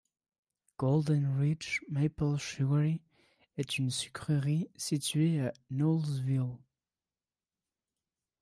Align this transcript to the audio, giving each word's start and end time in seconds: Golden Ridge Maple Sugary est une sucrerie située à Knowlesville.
Golden 0.77 1.37
Ridge 1.37 1.79
Maple 1.87 2.35
Sugary 2.39 3.01
est 3.57 3.77
une 3.77 3.91
sucrerie 3.91 4.67
située 4.75 5.41
à 5.41 5.53
Knowlesville. 5.69 6.57